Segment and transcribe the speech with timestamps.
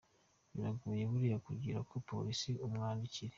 [0.53, 3.29] Biragoye buriya kugira ngo polisi imwandikire.